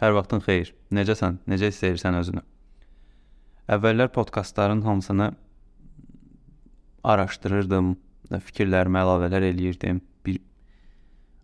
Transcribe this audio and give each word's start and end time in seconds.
Hər 0.00 0.14
vaxtın 0.16 0.40
xeyir. 0.40 0.70
Necəsən? 0.96 1.42
Necə 1.50 1.68
hiss 1.68 1.84
edirsən 1.84 2.16
özünü? 2.16 2.40
Əvvəllər 3.68 4.08
podkastların 4.14 4.80
hamısını 4.86 5.26
araşdırırdım, 7.04 7.90
fikirlərimi 8.46 8.96
əlavələr 9.02 9.44
eləyirdim, 9.50 10.00
bir 10.24 10.38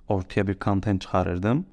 ortaya 0.08 0.46
bir 0.48 0.56
kontent 0.58 1.03
çıxarırdım. 1.03 1.66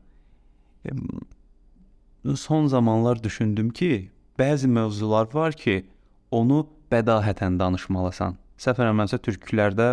Son 2.36 2.68
zamanlar 2.68 3.24
düşündüm 3.24 3.70
ki, 3.70 4.12
bəzi 4.40 4.68
mövzular 4.68 5.32
var 5.34 5.56
ki, 5.56 5.86
onu 6.32 6.66
bədahətən 6.92 7.60
danışmalısan. 7.60 8.36
Səhv 8.60 8.84
eləmirəmsə 8.84 9.22
türklərdə 9.24 9.88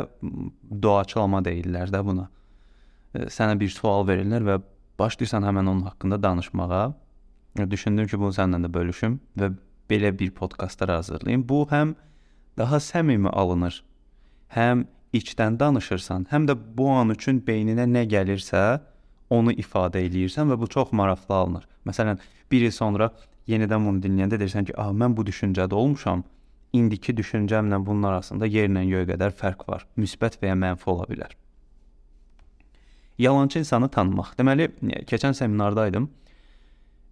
duaçılama 0.83 1.45
deyirlər 1.47 1.95
də 1.95 2.03
buna. 2.05 2.27
Sənə 3.15 3.55
bir 3.61 3.71
sual 3.71 4.07
verirlər 4.11 4.47
və 4.47 4.61
başlayırsan 5.01 5.43
həmin 5.49 5.67
onun 5.67 5.83
haqqında 5.89 6.23
danışmağa. 6.23 6.95
Düşündüm 7.71 8.07
ki, 8.07 8.19
bunu 8.21 8.37
səninlə 8.37 8.67
də 8.67 8.73
bölüşüm 8.75 9.19
və 9.39 9.51
belə 9.91 10.13
bir 10.19 10.31
podkastlar 10.31 10.91
hazırlayım. 10.91 11.49
Bu 11.49 11.67
həm 11.71 11.95
daha 12.59 12.79
səmimi 12.79 13.29
alınır. 13.29 13.83
Həm 14.55 14.85
içdən 15.13 15.59
danışırsan, 15.61 16.29
həm 16.31 16.47
də 16.47 16.57
bu 16.77 16.89
an 16.95 17.11
üçün 17.11 17.43
beyninə 17.47 17.89
nə 17.91 18.07
gəlirsə, 18.15 18.81
onu 19.31 19.53
ifadə 19.53 20.03
eləyirsən 20.07 20.53
və 20.53 20.59
bu 20.61 20.67
çox 20.67 20.93
maraqlı 20.93 21.35
alınır. 21.35 21.67
Məsələn, 21.87 22.19
1 22.51 22.67
il 22.67 22.71
sonra 22.75 23.11
yenidən 23.51 23.87
bunu 23.87 24.03
dinləyəndə 24.05 24.39
deyirsən 24.43 24.65
ki, 24.71 24.75
"A, 24.77 24.91
mən 24.91 25.17
bu 25.17 25.27
düşüncədə 25.27 25.75
olmuşam." 25.75 26.25
indiki 26.73 27.15
düşüncəmlə 27.17 27.81
bunun 27.87 28.09
arasında 28.11 28.47
yerlə 28.47 28.85
göy 28.91 29.07
qədər 29.11 29.35
fərq 29.35 29.67
var. 29.69 29.87
Müsbət 29.99 30.39
və 30.43 30.53
ya 30.53 30.59
mənfi 30.59 30.91
ola 30.91 31.07
bilər. 31.11 31.35
Yalançı 33.21 33.59
insanı 33.61 33.89
tanımaq. 33.93 34.33
Deməli, 34.39 34.71
keçən 35.11 35.35
seminardaydım. 35.37 36.11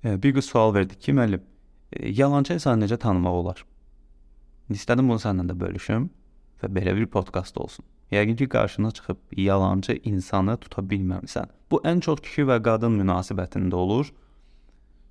Bir 0.05 0.35
qız 0.35 0.45
sual 0.45 0.75
verdi 0.75 0.97
ki, 0.97 1.13
müəllim, 1.13 1.43
yalançı 2.01 2.55
insanı 2.57 2.87
necə 2.87 2.97
tanımaq 2.99 3.41
olar? 3.43 3.65
İstədim 4.73 5.09
bunu 5.11 5.21
səninlə 5.21 5.53
də 5.53 5.57
bölüşüm 5.61 6.09
və 6.63 6.71
belə 6.73 6.95
bir 6.97 7.07
podkast 7.13 7.59
olsun. 7.61 7.85
Yəqin 8.13 8.37
ki, 8.41 8.49
qarşına 8.49 8.91
çıxıb 8.91 9.19
yalançı 9.37 9.99
insanı 10.05 10.57
tuta 10.57 10.83
bilməmisən. 10.83 11.51
Bu 11.71 11.83
ən 11.85 12.01
çox 12.01 12.23
kişi 12.25 12.47
və 12.49 12.57
qadın 12.65 12.97
münasibətində 13.03 13.75
olur. 13.75 14.13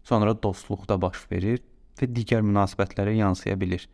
Sonra 0.03 0.33
dostluqda 0.43 0.97
baş 1.01 1.27
verir 1.31 1.61
və 1.99 2.09
digər 2.15 2.41
münasibətlərə 2.41 3.13
yansıya 3.19 3.57
bilər. 3.61 3.85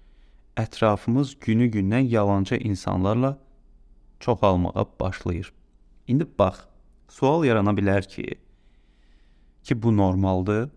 Ətrafımız 0.55 1.35
günü-gündən 1.41 2.07
yalançı 2.07 2.55
insanlarla 2.55 3.37
çoxalmağa 4.19 4.85
başlayır. 4.99 5.53
İndi 6.07 6.27
bax, 6.39 6.59
Sual 7.07 7.45
yarana 7.45 7.71
bilər 7.77 8.07
ki, 8.07 8.35
ki 9.63 9.81
bu 9.83 9.97
normaldır. 9.97 10.69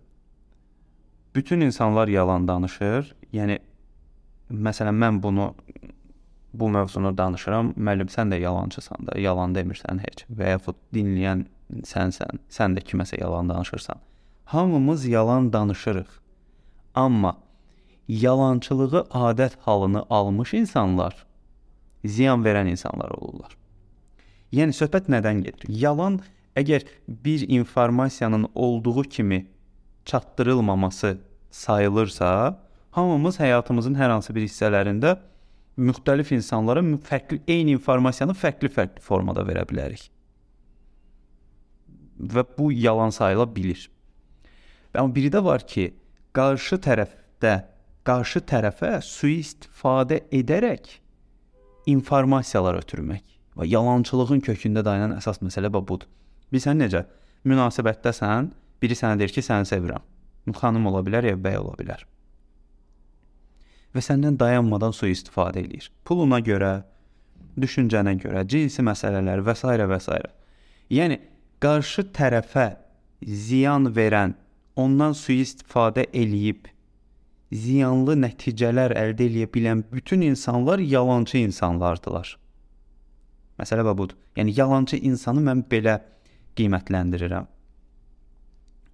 Bütün 1.35 1.61
insanlar 1.61 2.09
yalan 2.09 2.49
danışır. 2.49 3.15
Yəni 3.33 3.59
məsələn 4.51 4.97
mən 4.97 5.23
bunu 5.23 5.55
bu 6.55 6.69
mövzunu 6.69 7.13
danışıram. 7.19 7.73
Müəllim 7.77 8.11
sən 8.13 8.33
də 8.33 8.41
yalançısan 8.41 9.07
da, 9.07 9.19
yalan 9.21 9.55
demirsən 9.55 10.01
heç 10.01 10.25
və 10.31 10.55
yaxud 10.57 10.79
dinləyən 10.95 11.47
sənsən, 11.85 12.41
sən 12.49 12.77
də 12.77 12.85
kiməsə 12.87 13.21
yalan 13.21 13.49
danışırsan. 13.49 14.01
Hamımız 14.45 15.07
yalan 15.07 15.53
danışırıq. 15.53 16.09
Amma 16.95 17.37
yalançılığı 18.09 19.07
adət 19.11 19.59
halını 19.61 20.05
almış 20.11 20.55
insanlar 20.55 21.27
ziyan 22.05 22.45
verən 22.45 22.71
insanlar 22.71 23.11
olurlar. 23.11 23.57
Yəni 24.55 24.75
söhbət 24.77 25.11
nədən 25.11 25.43
gedir? 25.47 25.67
Yalan 25.69 26.21
əgər 26.57 26.87
bir 27.09 27.45
informasiyanın 27.49 28.49
olduğu 28.55 29.03
kimi 29.03 29.47
çatdırılmaması 30.05 31.19
sayılırsa, 31.51 32.61
hamımız 32.91 33.41
həyatımızın 33.41 33.97
hər 33.99 34.11
hansı 34.15 34.35
bir 34.35 34.47
hissələrində 34.47 35.17
müxtəlif 35.77 36.33
insanlara 36.35 36.81
fərqli 36.81 37.41
eyni 37.49 37.77
informasiyanı 37.77 38.37
fərqli-fərqli 38.39 39.03
formada 39.05 39.45
verə 39.45 39.67
bilərik. 39.69 40.09
Və 42.17 42.47
bu 42.59 42.71
yalan 42.73 43.11
sayıla 43.11 43.49
bilir. 43.57 43.91
Amma 44.95 45.15
biri 45.15 45.29
də 45.29 45.43
var 45.45 45.67
ki, 45.69 45.91
qarşı 46.33 46.79
tərəfdə 46.87 47.57
qarşı 48.07 48.41
tərəfə 48.49 48.97
sui-istifadə 49.05 50.23
edərək 50.33 51.01
informasiyalar 51.93 52.81
ötürmək. 52.81 53.36
Və 53.57 53.67
yalançılığın 53.71 54.43
kökündə 54.45 54.85
dayanan 54.85 55.17
əsas 55.17 55.41
məsələ 55.45 55.71
budur. 55.73 56.05
Bilirsən 56.53 56.81
necə? 56.81 57.07
Münasibətdəsən, 57.47 58.51
biri 58.83 58.99
sənə 58.99 59.19
deyir 59.21 59.33
ki, 59.35 59.43
səni 59.45 59.69
sevirəm. 59.69 60.05
Xanım 60.61 60.87
ola 60.91 61.03
bilər, 61.07 61.27
ya 61.27 61.39
bəy 61.41 61.59
ola 61.59 61.75
bilər. 61.79 62.05
Və 63.95 64.03
səndən 64.05 64.37
dayanmadan 64.39 64.93
sui-istifadə 64.95 65.63
eləyir. 65.65 65.89
Puluna 66.05 66.43
görə, 66.45 66.85
düşüncənə 67.59 68.17
görə, 68.23 68.45
cinsi 68.47 68.85
məsələlər 68.85 69.43
və 69.47 69.57
s. 69.57 69.65
və 69.65 70.01
s. 70.01 70.21
Yəni 70.93 71.21
qarşı 71.63 72.11
tərəfə 72.15 72.69
ziyan 73.25 73.91
verən, 73.97 74.37
ondan 74.77 75.17
sui-istifadə 75.17 76.07
eləyib 76.13 76.69
ziyanlı 77.53 78.17
nəticələr 78.19 78.95
əldə 78.99 79.29
edə 79.31 79.47
bilən 79.55 79.85
bütün 79.93 80.21
insanlar 80.27 80.79
yalançı 80.79 81.39
insanlardılar. 81.39 82.37
Məsələ 83.61 83.85
budur. 83.97 84.17
Yəni 84.37 84.55
yalançı 84.59 84.97
insanı 84.97 85.43
mən 85.45 85.63
belə 85.71 86.01
qiymətləndirirəm. 86.59 87.47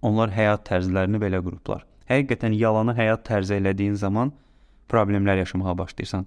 Onlar 0.03 0.31
həyat 0.35 0.65
tərzlərini 0.67 1.19
belə 1.19 1.41
qurublar. 1.43 1.85
Həqiqətən 2.11 2.55
yalanı 2.59 2.95
həyat 2.97 3.23
tərzi 3.27 3.57
elədiyin 3.59 3.95
zaman 3.95 4.33
problemlər 4.91 5.39
yaşamağa 5.43 5.77
başlayırsan. 5.77 6.25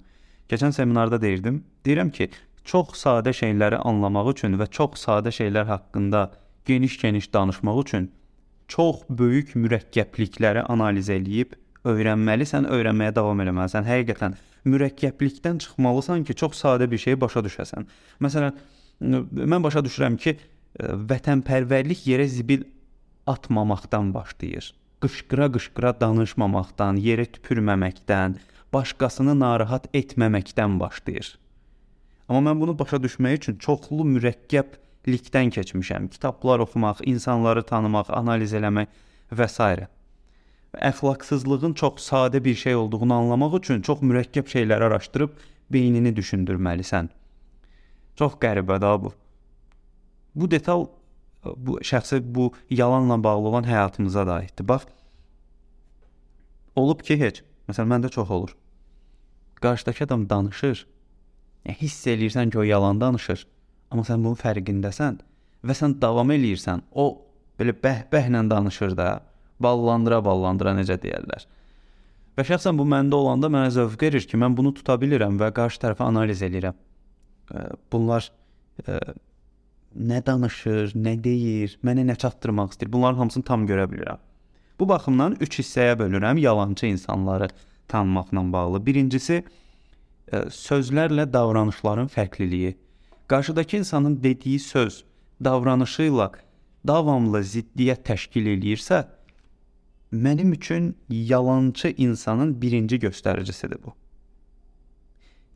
Keçən 0.49 0.73
seminarda 0.73 1.21
deyirdim. 1.21 1.63
Deyirəm 1.85 2.11
ki, 2.11 2.31
çox 2.65 2.97
sadə 3.03 3.35
şeyləri 3.37 3.81
anlamaq 3.91 4.33
üçün 4.33 4.57
və 4.61 4.69
çox 4.79 5.03
sadə 5.05 5.33
şeylər 5.35 5.69
haqqında 5.73 6.31
geniş-geniş 6.67 7.33
danışmaq 7.35 7.83
üçün 7.85 8.11
çox 8.69 9.05
böyük 9.11 9.55
mürəkkəblikləri 9.55 10.65
analiz 10.73 11.11
eləyib 11.11 11.55
öyrənməlisən, 11.87 12.67
öyrənməyə 12.73 13.15
davam 13.15 13.41
etməlisən. 13.45 13.87
Həqiqətən 13.87 14.35
mürəkkəblikdən 14.67 15.61
çıxmalısan 15.65 16.25
ki, 16.27 16.35
çox 16.35 16.59
sadə 16.63 16.91
bir 16.91 16.99
şeyi 16.99 17.21
başa 17.21 17.43
düşəsən. 17.47 17.87
Məsələn, 18.25 18.57
mən 19.01 19.63
başa 19.65 19.83
düşürəm 19.87 20.19
ki, 20.21 20.37
vətənpərvərlik 21.13 22.05
yerə 22.11 22.27
zibil 22.31 22.67
atmamaqdan 23.27 24.13
başlayır. 24.15 24.73
Qışqıra-qışqıra 25.03 25.95
danışmamaqdan, 26.01 27.01
yerə 27.05 27.27
tüpürməməkdən, 27.37 28.39
başqasını 28.73 29.35
narahat 29.41 29.89
etməməkdən 29.95 30.79
başlayır. 30.81 31.37
Amma 32.29 32.51
mən 32.51 32.61
bunu 32.61 32.79
başa 32.79 32.99
düşmək 33.03 33.37
üçün 33.41 33.59
çoxlu 33.63 34.07
mürəkkəblikdən 34.17 35.53
keçmişəm. 35.57 36.09
Kitablar 36.15 36.65
oxumaq, 36.65 37.05
insanları 37.07 37.63
tanımaq, 37.63 38.11
analiz 38.11 38.57
eləmək 38.59 38.91
və 39.31 39.49
s 39.49 39.87
əxlaqsızlığın 40.91 41.75
çox 41.75 42.03
sadə 42.09 42.45
bir 42.45 42.55
şey 42.55 42.75
olduğunu 42.77 43.15
anlamaq 43.15 43.59
üçün 43.59 43.83
çox 43.83 44.03
mürəkkəb 44.03 44.49
şeyləri 44.53 44.89
araşdırıb 44.91 45.31
beynini 45.73 46.13
düşündürməlisən. 46.17 47.09
Çox 48.17 48.37
qəribədir 48.43 49.03
bu. 49.03 49.13
Bu 50.35 50.51
detal 50.51 50.87
bu 51.57 51.79
şəxsi 51.81 52.21
bu 52.35 52.53
yalanla 52.71 53.25
bağlı 53.25 53.49
olan 53.49 53.65
həyatımıza 53.65 54.27
da 54.27 54.35
aiddir. 54.35 54.69
Bax 54.69 54.87
olub 56.77 57.01
ki, 57.01 57.19
heç. 57.21 57.43
Məsələn, 57.69 57.89
məndə 57.95 58.11
çox 58.11 58.31
olur. 58.31 58.57
Qarşıdakı 59.61 60.05
adam 60.05 60.29
danışır. 60.31 60.87
Hiss 61.81 62.07
eləyirsən 62.07 62.51
ki, 62.51 62.59
o 62.59 62.63
yalan 62.63 63.01
danışır. 63.01 63.47
Amma 63.91 64.05
sən 64.05 64.23
bunun 64.25 64.37
fərqindəsən 64.37 65.21
və 65.65 65.75
sən 65.75 65.97
davam 66.03 66.31
eləyirsən. 66.31 66.85
O 66.93 67.23
belə 67.59 67.73
bəh-bəhlə 67.83 68.45
danışır 68.51 68.97
da 68.97 69.09
ballandıra-ballandıra 69.63 70.75
necə 70.77 70.99
deyirlər. 71.03 71.47
Və 72.37 72.45
şəxsən 72.45 72.77
bu 72.77 72.85
məndə 72.89 73.17
olanda 73.17 73.49
mənə 73.53 73.71
zövq 73.73 74.03
verir 74.03 74.27
ki, 74.29 74.37
mən 74.37 74.57
bunu 74.57 74.75
tuta 74.77 74.99
bilirəm 75.01 75.39
və 75.41 75.53
qarşı 75.57 75.81
tərəfi 75.85 76.05
analiz 76.05 76.43
edirəm. 76.45 76.77
Bunlar 77.93 78.29
ə, 78.85 78.99
nə 79.97 80.21
danışır, 80.27 80.93
nə 81.01 81.17
deyir, 81.25 81.79
mənə 81.87 82.05
nə 82.11 82.17
çatdırmaq 82.21 82.75
istəyir. 82.75 82.93
Bunların 82.93 83.23
hamısını 83.25 83.49
tam 83.49 83.65
görə 83.69 83.89
bilirəm. 83.89 84.21
Bu 84.77 84.89
baxımdan 84.89 85.39
3 85.41 85.61
hissəyə 85.63 85.97
bölürəm 86.03 86.41
yalançı 86.43 86.87
insanları 86.93 87.49
tanımaqla 87.89 88.45
bağlı. 88.53 88.83
Birincisi 88.85 89.41
ə, 89.41 90.45
sözlərlə 90.53 91.25
davranışların 91.33 92.13
fərqliliyi. 92.13 92.77
Qarşıdakı 93.33 93.81
insanın 93.81 94.23
dediyi 94.23 94.59
söz 94.61 95.05
davranışı 95.45 96.11
ilə 96.11 96.29
davamlı 96.87 97.41
ziddiyyət 97.43 98.05
təşkil 98.07 98.53
eləyirsə, 98.53 99.07
mənim 100.25 100.53
üçün 100.53 100.97
yalançı 101.09 101.95
insanın 101.97 102.57
birinci 102.63 102.99
göstəricisidir 103.03 103.83
bu. 103.85 103.95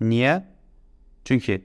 Niyə? 0.01 0.43
Çünki 1.25 1.61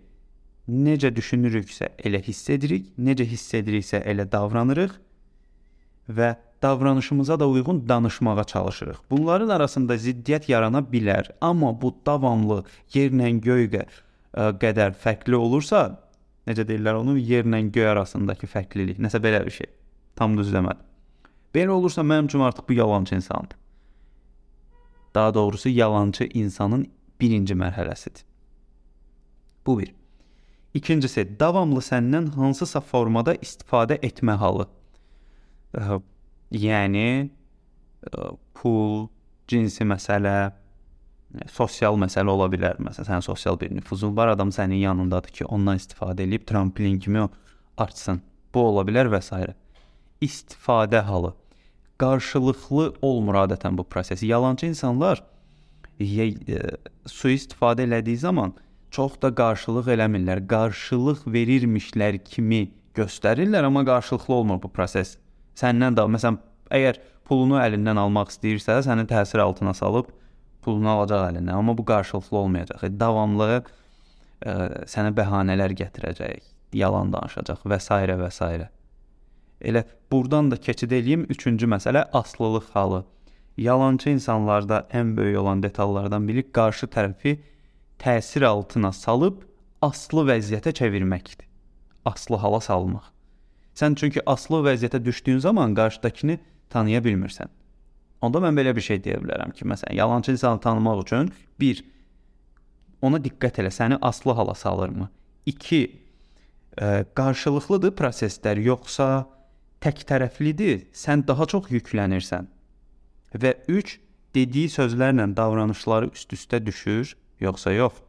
necə 0.68 1.12
düşünürüksə 1.16 1.92
elə 2.08 2.20
hiss 2.26 2.50
edirik, 2.50 2.88
necə 2.98 3.26
hiss 3.28 3.54
ediriksə 3.54 4.02
elə 4.04 4.26
davranırıq 4.32 4.96
və 6.10 6.36
davranışımıza 6.62 7.40
da 7.40 7.48
uyğun 7.48 7.90
danışmağa 7.90 8.44
çalışırıq. 8.44 8.98
Bunların 9.10 9.50
arasında 9.50 9.96
ziddiyyət 9.96 10.50
yarana 10.52 10.80
bilər, 10.80 11.30
amma 11.42 11.74
bu 11.82 11.94
davamlı 12.06 12.64
yerlə 12.94 13.30
göy 13.40 13.70
qədər 14.34 14.98
fərqli 15.04 15.36
olursa, 15.36 16.00
necə 16.48 16.66
deyirlər 16.68 17.02
onu, 17.04 17.18
yerlə 17.18 17.62
göy 17.70 17.88
arasındakı 17.94 18.50
fərqlilik, 18.50 19.00
nəsə 19.00 19.22
belə 19.22 19.46
bir 19.46 19.54
şey. 19.62 19.70
Tam 20.16 20.38
düz 20.38 20.52
demədim. 20.54 20.82
Belə 21.56 21.72
olursa 21.72 22.04
mənim 22.04 22.26
üçün 22.28 22.40
artıq 22.44 22.68
bu 22.70 22.74
yalançı 22.74 23.16
insandır. 23.16 23.58
Daha 25.16 25.34
doğrusu 25.34 25.70
yalançı 25.70 26.30
insanın 26.34 26.88
birinci 27.22 27.54
mərhələsidir. 27.54 28.26
Bu 29.66 29.80
bir. 29.80 29.94
İkincisi, 30.74 31.40
davamlı 31.40 31.80
səndən 31.80 32.28
hansısa 32.36 32.82
formada 32.82 33.36
istifadə 33.36 33.96
etmə 34.04 34.36
halı. 34.36 34.68
Yəni 36.52 37.30
pul, 38.54 39.08
cinsi 39.48 39.88
məsələ, 39.88 40.52
sosial 41.52 41.96
məsələ 41.96 42.36
ola 42.36 42.50
bilər. 42.52 42.82
Məsələn, 42.84 43.08
sənin 43.08 43.24
sosial 43.24 43.60
bir 43.60 43.72
nüfuzun 43.72 44.18
var, 44.18 44.34
adam 44.36 44.52
sənin 44.52 44.84
yanındadır 44.84 45.32
ki, 45.40 45.46
ondan 45.46 45.80
istifadə 45.80 46.28
edib 46.28 46.44
tramplin 46.48 47.00
kimi 47.00 47.24
artsın. 47.78 48.22
Bu 48.54 48.68
ola 48.68 48.84
bilər 48.88 49.08
və 49.16 49.24
s. 49.24 49.56
İstifadə 50.22 51.00
halı. 51.08 51.34
Qarşılıqlı 52.02 52.94
olmur 53.02 53.36
adətən 53.46 53.78
bu 53.78 53.84
proses. 53.84 54.24
Yalançı 54.24 54.66
insanlar 54.68 55.24
e, 56.00 56.32
sui-istifadə 57.08 57.86
elədiyi 57.88 58.18
zaman 58.18 58.54
çox 58.92 59.22
da 59.22 59.32
qarşılıq 59.36 59.88
eləmirlər. 59.96 60.44
Qarşılıq 60.48 61.24
verirmişlər 61.28 62.20
kimi 62.26 62.68
göstərirlər, 62.96 63.66
amma 63.66 63.86
qarşılıqlı 63.86 64.34
olmur 64.34 64.62
bu 64.64 64.72
proses. 64.72 65.18
Səndən 65.56 65.96
də 65.96 66.08
məsələn, 66.12 66.40
əgər 66.72 67.00
pulunu 67.28 67.60
əlindən 67.64 68.00
almaq 68.00 68.32
istəyirsə, 68.34 68.82
səni 68.84 69.08
təsir 69.08 69.44
altına 69.44 69.74
salıb 69.74 70.12
pulunu 70.66 70.90
alacaq 70.98 71.30
əlindən, 71.30 71.56
amma 71.56 71.78
bu 71.78 71.86
qarşılıqlı 71.86 72.38
olmayacaq. 72.44 72.84
E, 72.84 72.92
davamlı 73.00 73.50
ə, 73.56 73.64
e, 74.44 74.56
sənə 74.92 75.16
bəhanələr 75.16 75.76
gətirəcək, 75.80 76.52
yalan 76.76 77.14
danışacaq 77.16 77.64
və 77.64 77.80
s. 77.80 78.04
və 78.20 78.32
s. 78.32 78.75
Elə 79.62 79.86
burdan 80.12 80.52
da 80.52 80.58
keçid 80.58 80.92
eləyim 80.92 81.26
3-cü 81.32 81.68
məsələ 81.72 82.06
aslılıq 82.14 82.70
halı. 82.74 83.06
Yalançı 83.58 84.10
insanlarda 84.10 84.88
ən 84.92 85.16
böyük 85.18 85.40
olan 85.40 85.64
detallardan 85.64 86.28
biri 86.28 86.44
qarşı 86.52 86.90
tərəfi 86.92 87.38
təsir 88.00 88.46
altına 88.46 88.92
salıb 88.92 89.44
aslı 89.82 90.26
vəziyyətə 90.32 90.74
çevirməkdir. 90.76 91.48
Aslı 92.06 92.36
hala 92.36 92.60
salmaq. 92.60 93.12
Sən 93.76 93.96
çünki 93.96 94.22
aslı 94.26 94.62
vəziyyətə 94.68 95.06
düşdüyün 95.06 95.40
zaman 95.40 95.76
qarşıdakını 95.76 96.38
tanıya 96.70 97.02
bilmirsən. 97.04 97.48
Onda 98.22 98.40
mən 98.44 98.58
belə 98.58 98.76
bir 98.76 98.82
şey 98.82 99.02
deyə 99.04 99.20
bilərəm 99.24 99.52
ki, 99.56 99.66
məsələn, 99.68 99.96
yalançı 99.96 100.32
insanı 100.32 100.60
tanımaq 100.60 101.04
üçün 101.04 101.32
1 101.60 101.84
ona 103.02 103.20
diqqət 103.22 103.60
elə, 103.62 103.72
səni 103.72 104.00
aslı 104.02 104.34
hala 104.34 104.56
salırmı? 104.56 105.10
2 105.46 105.80
ə, 105.86 107.06
qarşılıqlıdır 107.14 107.94
proseslər 108.00 108.62
yoxsa 108.66 109.28
tək 109.86 110.02
tərəflidir, 110.10 110.88
sən 110.98 111.24
daha 111.28 111.46
çox 111.50 111.70
yüklənirsən. 111.70 112.50
Və 113.38 113.52
3 113.70 114.00
dediyi 114.36 114.72
sözlərlə 114.74 115.28
davranışları 115.38 116.10
üst-üstə 116.16 116.60
düşür, 116.66 117.14
yoxsa 117.40 117.76
yox. 117.76 118.02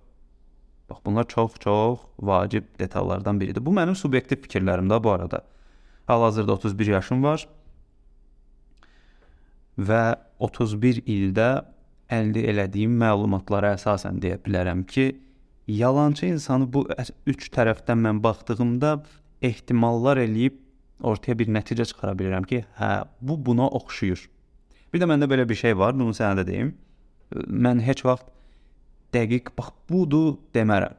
Bax 0.88 1.02
bunlar 1.04 1.28
çox-çox 1.28 1.98
vacib 2.18 2.64
detallardan 2.78 3.40
biridir. 3.40 3.64
Bu 3.66 3.74
mənim 3.74 3.96
subyektiv 3.98 4.40
fikirlərimdə 4.46 5.02
bu 5.02 5.10
arada. 5.10 5.42
Hal-hazırda 6.06 6.52
31 6.52 6.86
yaşım 6.86 7.22
var 7.24 7.46
və 9.76 10.02
31 10.40 11.02
ildə 11.04 11.48
əldə 12.08 12.44
elədiyim 12.52 12.94
məlumatlara 12.96 13.74
əsasən 13.76 14.22
deyə 14.22 14.38
bilərəm 14.44 14.84
ki, 14.86 15.08
yalançı 15.66 16.30
insanı 16.30 16.68
bu 16.72 16.86
üç 17.26 17.50
tərəfdən 17.52 17.98
mən 18.06 18.22
baxdığımda 18.24 19.00
ehtimallar 19.42 20.22
eləyib 20.22 20.62
ortaya 21.02 21.38
bir 21.38 21.50
nəticə 21.52 21.84
çıxara 21.88 22.14
bilirəm 22.18 22.46
ki, 22.48 22.64
hə, 22.78 23.04
bu 23.20 23.38
buna 23.46 23.68
oxşuyur. 23.68 24.28
Bir 24.92 25.02
də 25.02 25.08
məndə 25.10 25.28
belə 25.30 25.48
bir 25.48 25.58
şey 25.58 25.76
var, 25.78 25.94
bunu 25.98 26.14
sənə 26.16 26.40
də 26.40 26.46
deyim. 26.46 26.74
Mən 27.34 27.82
heç 27.82 28.04
vaxt 28.06 28.28
dəqiq 29.14 29.50
bax 29.58 29.74
budur 29.90 30.36
demərəm. 30.54 30.94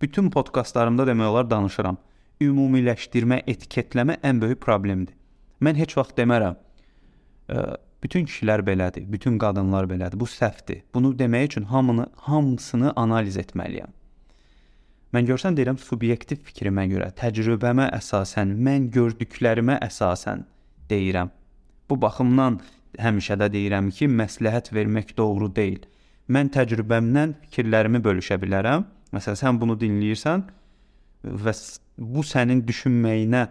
Bütün 0.00 0.30
podkastlarımda 0.30 1.06
demək 1.08 1.32
olar 1.32 1.50
danışıram. 1.50 1.98
Ümumiləşdirmə, 2.40 3.42
etiketləmə 3.50 4.20
ən 4.22 4.40
böyük 4.40 4.60
problemdir. 4.62 5.16
Mən 5.60 5.74
heç 5.74 5.96
vaxt 5.98 6.14
demərəm. 6.18 6.54
Bütün 8.02 8.28
kişilər 8.30 8.62
belədir, 8.62 9.08
bütün 9.10 9.38
qadınlar 9.42 9.88
belədir. 9.90 10.20
Bu 10.20 10.28
səhvdir. 10.30 10.84
Bunu 10.94 11.16
demək 11.18 11.50
üçün 11.50 11.66
hamını, 11.72 12.06
hamısını 12.28 12.92
analiz 12.96 13.36
etməliyəm. 13.42 13.90
Mən 15.16 15.28
görsən 15.28 15.56
deyirəm 15.56 15.78
subyektiv 15.80 16.42
fikrimə 16.44 16.84
görə, 16.90 17.10
təcrübəmə 17.16 17.88
əsasən, 17.96 18.52
mən 18.66 18.90
gördüklərimə 18.92 19.78
əsasən 19.86 20.44
deyirəm. 20.90 21.30
Bu 21.88 21.96
baxımdan 22.00 22.58
həmişə 23.00 23.38
də 23.40 23.48
deyirəm 23.54 23.88
ki, 23.94 24.10
məsləhət 24.20 24.72
vermək 24.76 25.16
doğru 25.16 25.48
deyil 25.56 25.86
mən 26.32 26.50
təcrübəmdən 26.52 27.34
fikirlərimi 27.46 28.00
bölüşə 28.04 28.38
bilərəm. 28.40 28.84
Məsələn, 29.14 29.40
sən 29.40 29.60
bunu 29.60 29.76
dinləyirsən 29.80 30.44
və 31.24 31.54
bu 31.98 32.24
sənin 32.24 32.60
düşünməyinə, 32.68 33.46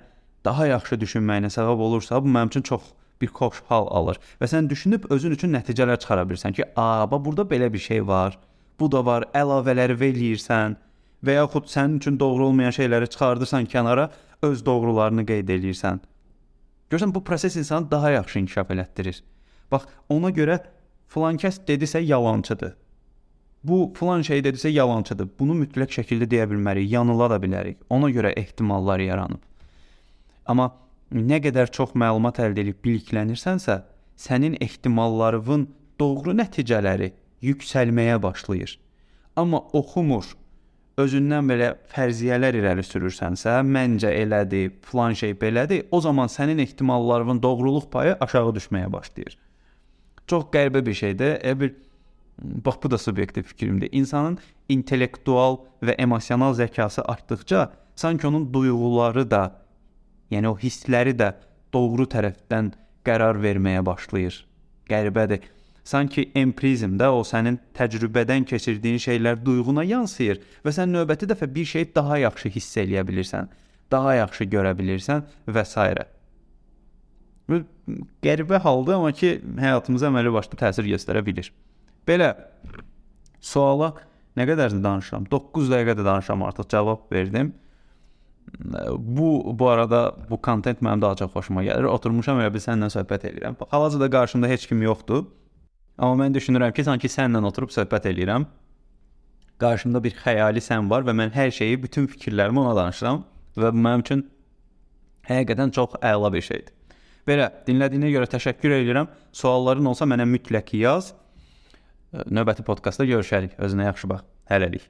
daha 0.45 0.67
yaxşı 0.69 0.99
düşünməyinə 1.01 1.49
səbəb 1.53 1.81
olursa, 1.87 2.21
bu 2.23 2.31
mənim 2.31 2.53
üçün 2.53 2.65
çox 2.69 2.91
bir 3.21 3.31
xoş 3.33 3.63
hal 3.69 3.89
alır. 3.99 4.19
Və 4.41 4.49
sən 4.51 4.69
düşünüb 4.69 5.09
özün 5.13 5.33
üçün 5.33 5.55
nəticələr 5.57 5.97
çıxara 6.03 6.27
bilirsən 6.29 6.53
ki, 6.53 6.67
a, 6.75 7.07
bax 7.09 7.25
burada 7.25 7.47
belə 7.49 7.71
bir 7.73 7.81
şey 7.81 8.05
var. 8.07 8.37
Bu 8.79 8.91
da 8.93 9.01
var, 9.05 9.25
əlavələri 9.33 9.97
eləyirsən 10.11 10.77
və 11.25 11.39
yaxud 11.39 11.69
sənin 11.71 11.97
üçün 12.01 12.19
doğru 12.19 12.49
olmayan 12.49 12.71
şeyləri 12.71 13.09
çıxardırsan 13.09 13.65
kənara, 13.65 14.09
öz 14.41 14.65
doğrularını 14.65 15.25
qeyd 15.25 15.49
eləyirsən. 15.49 15.99
Görsən 16.91 17.13
bu 17.13 17.23
proses 17.23 17.55
insanı 17.55 17.91
daha 17.91 18.11
yaxşı 18.11 18.39
inkişaf 18.39 18.71
elətdirir. 18.71 19.21
Bax, 19.71 19.87
ona 20.09 20.29
görə 20.31 20.59
Filan 21.07 21.37
kəs 21.39 21.61
dedisə 21.67 22.01
yalançıdır. 22.03 22.75
Bu 23.63 23.93
filan 23.99 24.21
şey 24.21 24.39
dedisə 24.43 24.69
yalançıdır. 24.69 25.29
Bunu 25.39 25.55
mütləq 25.61 25.93
şəkildə 25.95 26.27
deyə 26.33 26.47
bilmərik, 26.51 26.89
yanıla 26.91 27.29
da 27.31 27.37
bilərik. 27.43 27.77
Ona 27.89 28.09
görə 28.11 28.33
ehtimallar 28.39 28.99
yaranıb. 28.99 29.39
Amma 30.45 30.67
nə 31.11 31.39
qədər 31.43 31.71
çox 31.71 31.95
məlumat 31.95 32.41
əldə 32.43 32.65
edib 32.65 32.83
biliklənirsənsə, 32.83 33.79
sənin 34.15 34.57
ehtimallarının 34.61 35.65
doğru 35.99 36.35
nəticələri 36.37 37.13
yüksəlməyə 37.43 38.21
başlayır. 38.23 38.77
Amma 39.35 39.63
oxumur, 39.73 40.27
özündən 40.97 41.49
belə 41.49 41.71
fərziyyələr 41.93 42.57
irəli 42.57 42.83
sürürsənsə, 42.85 43.59
məncə 43.61 44.09
elədir, 44.17 44.71
filan 44.85 45.13
şey 45.17 45.35
belədir, 45.37 45.85
o 45.91 46.01
zaman 46.01 46.29
sənin 46.31 46.61
ehtimallarının 46.63 47.41
doğruluq 47.43 47.89
payı 47.93 48.15
aşağı 48.19 48.55
düşməyə 48.57 48.89
başlayır. 48.93 49.37
Çox 50.27 50.47
qəribə 50.53 50.81
bir 50.85 50.97
şeydir. 50.97 51.37
Elə 51.45 51.59
bir 51.59 51.75
bax 52.65 52.81
bu 52.83 52.91
da 52.91 52.97
subyektiv 52.97 53.43
fikrimdir. 53.43 53.89
İnsanın 53.91 54.39
intellektual 54.69 55.59
və 55.81 55.95
emosional 56.01 56.57
zəkası 56.57 57.05
artdıkca 57.05 57.71
sanki 57.95 58.27
onun 58.27 58.49
duyğuları 58.53 59.29
da, 59.31 59.43
yəni 60.31 60.49
o 60.49 60.57
hissləri 60.57 61.13
də 61.17 61.33
doğru 61.73 62.09
tərəfdən 62.09 62.73
qərar 63.05 63.37
verməyə 63.41 63.85
başlayır. 63.85 64.41
Qəribədir. 64.89 65.45
Sanki 65.87 66.25
empirizmdə 66.35 67.07
o 67.15 67.21
sənin 67.23 67.61
təcrübədən 67.77 68.43
keçirdiyin 68.49 68.99
şeylər 68.99 69.39
duyğuna 69.45 69.85
yansıyır 69.87 70.41
və 70.65 70.73
sən 70.75 70.91
növbəti 70.91 71.29
dəfə 71.31 71.47
bir 71.53 71.69
şeyi 71.69 71.87
daha 71.95 72.17
yaxşı 72.25 72.51
hiss 72.57 72.79
eləyə 72.81 73.05
bilirsən, 73.07 73.47
daha 73.91 74.17
yaxşı 74.17 74.49
görə 74.51 74.73
bilirsən 74.75 75.23
və 75.47 75.63
s. 75.63 75.85
Bu 77.47 77.61
qəribə 78.23 78.59
haldır, 78.59 78.97
amma 78.97 79.13
ki, 79.15 79.29
həyatımıza 79.63 80.09
əməli 80.11 80.33
başlı 80.35 80.59
təsir 80.59 80.89
göstərə 80.91 81.23
bilir. 81.23 81.53
Belə 82.07 82.33
suala 83.39 83.93
nə 84.35 84.43
qədər 84.49 84.75
danışıram? 84.83 85.29
9 85.31 85.71
dəqiqədə 85.71 86.03
danışıram 86.03 86.43
artıq 86.49 86.67
cavab 86.75 87.07
verdim. 87.11 87.53
Bu 88.99 89.55
bu 89.59 89.69
arada 89.69 90.15
bu 90.29 90.41
kontent 90.41 90.83
mənim 90.83 91.01
daha 91.01 91.15
çox 91.15 91.31
xoşuma 91.31 91.63
gəlir. 91.63 91.87
Oturmuşam 91.95 92.43
elə 92.43 92.51
bil 92.51 92.63
səninlə 92.63 92.91
söhbət 92.91 93.31
edirəm. 93.31 93.55
Hal-hazırda 93.71 94.11
qarşımda 94.11 94.51
heç 94.51 94.67
kim 94.67 94.83
yoxdur. 94.83 95.23
Amma 95.97 96.23
mən 96.23 96.35
düşünürəm 96.37 96.73
ki, 96.77 96.85
sanki 96.85 97.09
səninlə 97.09 97.49
oturub 97.49 97.73
söhbət 97.73 98.09
edirəm. 98.11 98.45
Qarşımda 99.61 100.01
bir 100.03 100.13
xəyali 100.19 100.61
sən 100.61 100.89
var 100.91 101.05
və 101.07 101.15
mən 101.17 101.33
hər 101.33 101.49
şeyi, 101.53 101.79
bütün 101.83 102.05
fikirlərimi 102.11 102.61
ona 102.61 102.75
danışıram 102.77 103.23
və 103.57 103.71
bu 103.73 103.85
mənim 103.85 104.03
üçün 104.05 104.25
həqiqətən 105.29 105.73
çox 105.73 105.97
əla 106.05 106.31
bir 106.33 106.45
şeydir. 106.45 106.73
Belə, 107.27 107.49
dinlədiyinə 107.67 108.11
görə 108.13 108.29
təşəkkür 108.31 108.77
edirəm. 108.77 109.09
Sualların 109.35 109.89
olsa 109.91 110.05
mənə 110.07 110.27
mütləq 110.29 110.77
yaz. 110.79 111.11
Növbəti 112.13 112.63
podkastda 112.67 113.09
görüşərik. 113.09 113.57
Özünə 113.59 113.89
yaxşı 113.89 114.13
bax. 114.13 114.23
Hələlik. 114.51 114.85